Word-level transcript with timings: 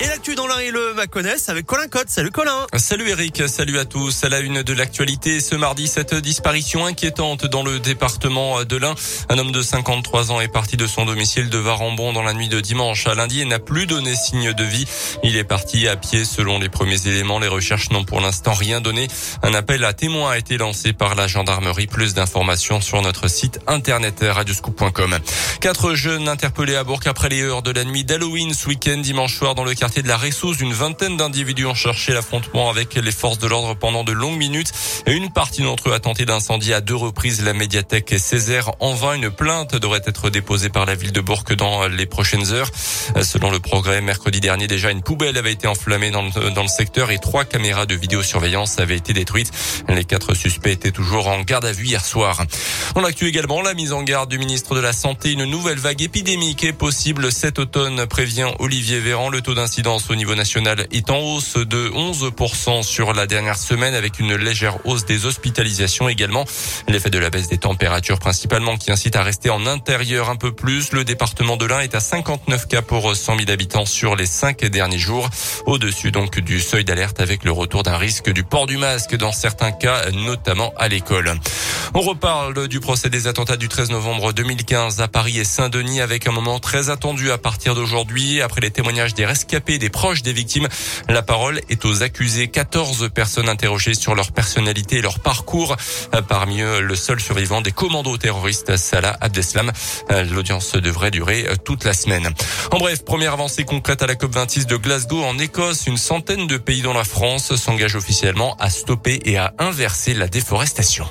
Et 0.00 0.06
l'actu 0.06 0.34
dans 0.34 0.46
l'un 0.46 0.58
et 0.58 0.70
le 0.70 0.94
Maconnais 0.94 1.36
avec 1.48 1.66
Colin 1.66 1.86
Cotte. 1.88 2.08
Salut 2.08 2.30
Colin. 2.30 2.66
Salut 2.76 3.08
Eric, 3.10 3.48
salut 3.48 3.78
à 3.78 3.84
tous. 3.84 4.24
À 4.24 4.28
la 4.28 4.40
une 4.40 4.62
de 4.62 4.72
l'actualité, 4.72 5.40
ce 5.40 5.54
mardi, 5.54 5.86
cette 5.86 6.14
disparition 6.14 6.86
inquiétante 6.86 7.46
dans 7.46 7.62
le 7.62 7.78
département 7.78 8.64
de 8.64 8.76
l'Ain. 8.76 8.94
Un 9.28 9.38
homme 9.38 9.52
de 9.52 9.62
53 9.62 10.32
ans 10.32 10.40
est 10.40 10.48
parti 10.48 10.76
de 10.76 10.86
son 10.86 11.04
domicile 11.04 11.50
de 11.50 11.58
Varambon 11.58 12.12
dans 12.12 12.22
la 12.22 12.32
nuit 12.32 12.48
de 12.48 12.60
dimanche 12.60 13.06
à 13.06 13.14
lundi 13.14 13.42
et 13.42 13.44
n'a 13.44 13.58
plus 13.58 13.86
donné 13.86 14.14
signe 14.14 14.52
de 14.52 14.64
vie. 14.64 14.86
Il 15.22 15.36
est 15.36 15.44
parti 15.44 15.86
à 15.86 15.96
pied 15.96 16.24
selon 16.24 16.58
les 16.58 16.68
premiers 16.68 17.06
éléments. 17.06 17.38
Les 17.38 17.48
recherches 17.48 17.90
n'ont 17.90 18.04
pour 18.04 18.20
l'instant 18.20 18.54
rien 18.54 18.80
donné. 18.80 19.08
Un 19.42 19.54
appel 19.54 19.84
à 19.84 19.92
témoins 19.92 20.32
a 20.32 20.38
été 20.38 20.56
lancé 20.56 20.92
par 20.92 21.14
la 21.14 21.26
gendarmerie. 21.26 21.86
Plus 21.86 22.14
d'informations 22.14 22.80
sur 22.80 23.02
notre 23.02 23.28
site 23.28 23.60
internet 23.66 24.20
radioscoop.com. 24.22 25.18
Quatre 25.60 25.94
jeunes 25.94 26.28
interpellés 26.28 26.76
à 26.76 26.84
Bourg 26.84 27.00
après 27.06 27.28
les 27.28 27.42
heures 27.42 27.62
de 27.62 27.70
la 27.70 27.84
nuit 27.84 28.04
d'Halloween 28.04 28.54
ce 28.54 28.68
week-end 28.68 28.98
dimanche 28.98 29.36
soir 29.36 29.54
dans 29.54 29.64
le 29.64 29.74
quartier 29.82 30.04
de 30.04 30.06
la 30.06 30.16
Ressouze, 30.16 30.60
une 30.60 30.74
vingtaine 30.74 31.16
d'individus 31.16 31.66
ont 31.66 31.74
cherché 31.74 32.12
l'affrontement 32.12 32.70
avec 32.70 32.94
les 32.94 33.10
forces 33.10 33.40
de 33.40 33.48
l'ordre 33.48 33.74
pendant 33.74 34.04
de 34.04 34.12
longues 34.12 34.38
minutes. 34.38 34.70
Et 35.06 35.12
une 35.12 35.32
partie 35.32 35.62
d'entre 35.62 35.88
eux 35.88 35.92
a 35.92 35.98
tenté 35.98 36.24
d'incendier 36.24 36.72
à 36.74 36.80
deux 36.80 36.94
reprises 36.94 37.44
la 37.44 37.52
médiathèque 37.52 38.14
Césaire. 38.16 38.70
En 38.78 38.94
vain, 38.94 39.14
une 39.14 39.28
plainte 39.28 39.74
devrait 39.74 40.02
être 40.06 40.30
déposée 40.30 40.68
par 40.68 40.86
la 40.86 40.94
ville 40.94 41.10
de 41.10 41.20
Bourg 41.20 41.42
dans 41.58 41.88
les 41.88 42.06
prochaines 42.06 42.52
heures. 42.52 42.70
Selon 43.22 43.50
le 43.50 43.60
progrès, 43.60 44.00
mercredi 44.00 44.40
dernier, 44.40 44.66
déjà 44.66 44.90
une 44.90 45.02
poubelle 45.02 45.36
avait 45.36 45.52
été 45.52 45.66
enflammée 45.66 46.10
dans 46.10 46.22
le, 46.22 46.50
dans 46.50 46.62
le 46.62 46.68
secteur 46.68 47.10
et 47.10 47.18
trois 47.18 47.44
caméras 47.44 47.86
de 47.86 47.94
vidéosurveillance 47.94 48.78
avaient 48.78 48.96
été 48.96 49.12
détruites. 49.12 49.50
Les 49.88 50.04
quatre 50.04 50.34
suspects 50.34 50.70
étaient 50.70 50.90
toujours 50.90 51.28
en 51.28 51.40
garde 51.42 51.64
à 51.64 51.72
vue 51.72 51.86
hier 51.86 52.04
soir. 52.04 52.44
On 52.94 53.04
actu 53.04 53.26
également 53.26 53.62
la 53.62 53.74
mise 53.74 53.92
en 53.92 54.02
garde 54.02 54.30
du 54.30 54.38
ministre 54.38 54.74
de 54.74 54.80
la 54.80 54.92
Santé. 54.92 55.32
Une 55.32 55.44
nouvelle 55.44 55.78
vague 55.78 56.02
épidémique 56.02 56.64
est 56.64 56.72
possible 56.72 57.32
cet 57.32 57.58
automne, 57.58 58.06
prévient 58.06 58.48
Olivier 58.58 59.00
Véran. 59.00 59.28
Le 59.28 59.40
taux 59.40 59.54
d'incidence 59.54 60.10
au 60.10 60.14
niveau 60.14 60.34
national 60.34 60.86
est 60.90 61.10
en 61.10 61.18
hausse 61.18 61.56
de 61.56 61.90
11% 61.90 62.82
sur 62.82 63.12
la 63.12 63.26
dernière 63.26 63.58
semaine 63.58 63.94
avec 63.94 64.18
une 64.18 64.34
légère 64.34 64.84
hausse 64.86 65.04
des 65.04 65.26
hospitalisations 65.26 66.08
également. 66.08 66.44
L'effet 66.88 67.10
de 67.10 67.18
la 67.18 67.30
baisse 67.30 67.48
des 67.48 67.58
températures 67.58 68.18
principalement 68.18 68.76
qui 68.76 68.90
incite 68.90 69.16
à 69.16 69.22
rester 69.22 69.50
en 69.50 69.66
intérieur 69.66 70.30
un 70.30 70.36
peu 70.36 70.52
plus. 70.52 70.92
Le 70.92 71.04
département 71.04 71.56
de 71.56 71.66
l'Ain 71.66 71.80
est 71.80 71.94
à 71.94 72.00
59 72.00 72.68
cas 72.68 72.82
pour 72.82 73.01
100 73.14 73.38
000 73.38 73.50
habitants 73.50 73.86
sur 73.86 74.16
les 74.16 74.26
cinq 74.26 74.64
derniers 74.64 74.98
jours. 74.98 75.28
Au-dessus 75.66 76.12
donc 76.12 76.38
du 76.38 76.60
seuil 76.60 76.84
d'alerte 76.84 77.20
avec 77.20 77.44
le 77.44 77.50
retour 77.50 77.82
d'un 77.82 77.96
risque 77.96 78.30
du 78.30 78.44
port 78.44 78.66
du 78.66 78.76
masque 78.76 79.16
dans 79.16 79.32
certains 79.32 79.72
cas, 79.72 80.10
notamment 80.12 80.72
à 80.76 80.88
l'école. 80.88 81.34
On 81.94 82.00
reparle 82.00 82.68
du 82.68 82.80
procès 82.80 83.10
des 83.10 83.26
attentats 83.26 83.56
du 83.56 83.68
13 83.68 83.90
novembre 83.90 84.32
2015 84.32 85.00
à 85.00 85.08
Paris 85.08 85.38
et 85.38 85.44
Saint-Denis 85.44 86.00
avec 86.00 86.26
un 86.26 86.32
moment 86.32 86.58
très 86.58 86.88
attendu 86.88 87.30
à 87.30 87.38
partir 87.38 87.74
d'aujourd'hui 87.74 88.40
après 88.40 88.60
les 88.60 88.70
témoignages 88.70 89.14
des 89.14 89.26
rescapés 89.26 89.78
des 89.78 89.90
proches 89.90 90.22
des 90.22 90.32
victimes. 90.32 90.68
La 91.08 91.22
parole 91.22 91.60
est 91.68 91.84
aux 91.84 92.02
accusés. 92.02 92.48
14 92.48 93.10
personnes 93.14 93.48
interrogées 93.48 93.94
sur 93.94 94.14
leur 94.14 94.32
personnalité 94.32 94.96
et 94.96 95.02
leur 95.02 95.20
parcours. 95.20 95.76
Parmi 96.28 96.62
eux, 96.62 96.80
le 96.80 96.96
seul 96.96 97.20
survivant 97.20 97.60
des 97.60 97.72
commandos 97.72 98.16
terroristes, 98.16 98.76
Salah 98.76 99.16
Abdeslam. 99.20 99.70
L'audience 100.30 100.72
devrait 100.72 101.10
durer 101.10 101.46
toute 101.64 101.84
la 101.84 101.92
semaine. 101.92 102.30
Bref, 102.82 103.04
première 103.04 103.34
avancée 103.34 103.62
concrète 103.62 104.02
à 104.02 104.08
la 104.08 104.16
COP26 104.16 104.66
de 104.66 104.76
Glasgow 104.76 105.22
en 105.22 105.38
Écosse. 105.38 105.86
Une 105.86 105.96
centaine 105.96 106.48
de 106.48 106.56
pays 106.56 106.82
dont 106.82 106.92
la 106.92 107.04
France 107.04 107.54
s'engagent 107.54 107.94
officiellement 107.94 108.56
à 108.58 108.70
stopper 108.70 109.20
et 109.24 109.36
à 109.36 109.54
inverser 109.60 110.14
la 110.14 110.26
déforestation. 110.26 111.06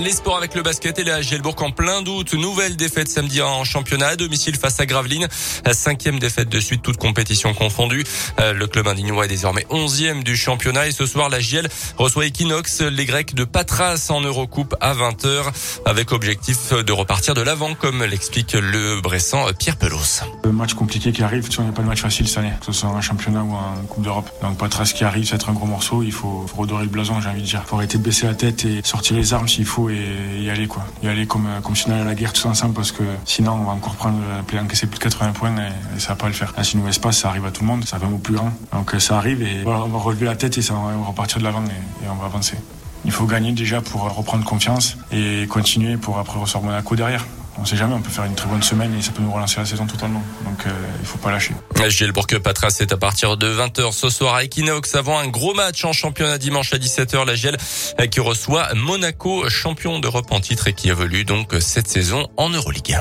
Les 0.00 0.10
sports 0.10 0.36
avec 0.36 0.56
le 0.56 0.62
basket 0.62 0.98
et 0.98 1.04
la 1.04 1.22
Gielbourg 1.22 1.54
en 1.60 1.70
plein 1.70 2.02
doute. 2.02 2.34
Nouvelle 2.34 2.74
défaite 2.74 3.08
samedi 3.08 3.40
en 3.40 3.62
championnat 3.62 4.08
à 4.08 4.16
domicile 4.16 4.56
face 4.56 4.80
à 4.80 4.86
Gravelines. 4.86 5.28
Cinquième 5.72 6.18
défaite 6.18 6.48
de 6.48 6.58
suite, 6.58 6.82
toute 6.82 6.96
compétition 6.96 7.54
confondue. 7.54 8.02
Euh, 8.40 8.52
le 8.52 8.66
club 8.66 8.88
indignois 8.88 9.26
est 9.26 9.28
désormais 9.28 9.64
onzième 9.70 10.24
du 10.24 10.36
championnat 10.36 10.88
et 10.88 10.90
ce 10.90 11.06
soir 11.06 11.28
la 11.28 11.38
Giel 11.38 11.68
reçoit 11.96 12.26
Equinox, 12.26 12.80
les 12.80 13.04
Grecs 13.04 13.34
de 13.34 13.44
Patras 13.44 14.08
en 14.10 14.20
Eurocoupe 14.20 14.74
à 14.80 14.94
20h 14.94 15.52
avec 15.84 16.10
objectif 16.10 16.72
de 16.72 16.92
repartir 16.92 17.34
de 17.34 17.42
l'avant 17.42 17.74
comme 17.76 18.02
l'explique 18.02 18.54
le 18.54 19.00
Bressan 19.00 19.52
Pierre 19.56 19.76
Pelos. 19.76 20.24
Le 20.42 20.50
match 20.50 20.74
compliqué 20.74 21.12
qui 21.12 21.22
arrive, 21.22 21.48
il 21.48 21.62
n'y 21.62 21.68
a 21.68 21.72
pas 21.72 21.82
de 21.82 21.88
match 21.88 22.00
facile 22.00 22.26
cette 22.26 22.38
année, 22.38 22.52
que 22.58 22.66
ce 22.66 22.72
soit 22.72 22.88
un 22.88 23.00
championnat 23.00 23.44
ou 23.44 23.54
un 23.54 23.76
Coupe 23.88 24.02
d'Europe. 24.02 24.28
Donc 24.42 24.58
Patras 24.58 24.92
qui 24.92 25.04
arrive, 25.04 25.24
c'est 25.24 25.36
être 25.36 25.50
un 25.50 25.54
gros 25.54 25.66
morceau, 25.66 26.02
il 26.02 26.12
faut 26.12 26.46
redorer 26.56 26.82
le 26.82 26.90
blason 26.90 27.20
j'ai 27.20 27.28
envie 27.28 27.42
de 27.42 27.46
dire. 27.46 27.62
Il 27.64 27.68
faut 27.68 27.76
arrêter 27.76 27.98
de 27.98 28.02
baisser 28.02 28.26
la 28.26 28.34
tête 28.34 28.64
et 28.64 28.80
sortir 28.82 29.16
les 29.16 29.32
armes 29.32 29.46
s'il 29.46 29.64
faut 29.64 29.83
et 29.90 30.40
y 30.40 30.50
aller 30.50 30.66
quoi. 30.66 30.84
Y 31.02 31.08
aller 31.08 31.26
comme, 31.26 31.48
comme 31.62 31.76
si 31.76 31.88
on 31.88 31.92
allait 31.92 32.02
à 32.02 32.04
la 32.04 32.14
guerre 32.14 32.32
tous 32.32 32.46
ensemble 32.46 32.74
parce 32.74 32.92
que 32.92 33.02
sinon 33.24 33.52
on 33.52 33.64
va 33.64 33.72
encore 33.72 33.94
prendre 33.94 34.18
encaisser 34.60 34.86
plus 34.86 34.98
de 34.98 35.04
80 35.04 35.32
points 35.32 35.54
et, 35.56 36.00
ça 36.00 36.10
va 36.10 36.16
pas 36.16 36.26
le 36.26 36.32
faire. 36.32 36.52
Là, 36.56 36.64
si 36.64 36.76
nous 36.76 36.84
pas, 37.00 37.12
ça 37.12 37.28
arrive 37.28 37.44
à 37.44 37.50
tout 37.50 37.62
le 37.62 37.68
monde, 37.68 37.84
ça 37.84 37.98
va 37.98 38.06
au 38.06 38.18
plus 38.18 38.34
grand. 38.34 38.52
Donc 38.72 38.94
ça 38.98 39.16
arrive 39.16 39.42
et 39.42 39.62
on 39.66 39.88
va 39.88 39.98
relever 39.98 40.26
la 40.26 40.36
tête 40.36 40.58
et 40.58 40.62
ça, 40.62 40.74
on 40.74 41.00
va 41.00 41.06
repartir 41.06 41.38
de 41.38 41.44
l'avant 41.44 41.64
et, 41.64 42.04
et 42.04 42.08
on 42.08 42.14
va 42.14 42.26
avancer. 42.26 42.56
Il 43.04 43.12
faut 43.12 43.26
gagner 43.26 43.52
déjà 43.52 43.80
pour 43.80 44.02
reprendre 44.02 44.44
confiance 44.44 44.96
et 45.12 45.46
continuer 45.48 45.96
pour 45.96 46.18
après 46.18 46.38
recevoir 46.38 46.64
Monaco 46.64 46.96
derrière 46.96 47.24
on 47.58 47.64
sait 47.64 47.76
jamais, 47.76 47.94
on 47.94 48.00
peut 48.00 48.10
faire 48.10 48.24
une 48.24 48.34
très 48.34 48.48
bonne 48.48 48.62
semaine 48.62 48.94
et 48.94 49.02
ça 49.02 49.12
peut 49.12 49.22
nous 49.22 49.30
relancer 49.30 49.58
la 49.58 49.66
saison 49.66 49.86
totalement. 49.86 50.22
Donc 50.44 50.66
euh, 50.66 50.70
il 51.04 51.06
faut 51.06 51.18
pas 51.18 51.30
lâcher. 51.30 51.52
Gielbourg 51.88 52.26
Patras 52.42 52.70
c'est 52.70 52.92
à 52.92 52.96
partir 52.96 53.36
de 53.36 53.46
20h 53.46 53.92
ce 53.92 54.08
soir 54.08 54.34
à 54.34 54.44
Equinox 54.44 54.94
avant 54.94 55.18
un 55.18 55.28
gros 55.28 55.52
match 55.52 55.84
en 55.84 55.92
championnat 55.92 56.38
dimanche 56.38 56.72
à 56.72 56.78
17h 56.78 57.26
la 57.26 57.34
Giel 57.34 57.56
qui 58.10 58.20
reçoit 58.20 58.72
Monaco 58.74 59.48
champion 59.50 59.98
d'Europe 59.98 60.32
en 60.32 60.40
titre 60.40 60.68
et 60.68 60.72
qui 60.72 60.88
évolue 60.88 61.24
donc 61.24 61.54
cette 61.60 61.88
saison 61.88 62.26
en 62.38 62.48
Euroligue. 62.48 62.96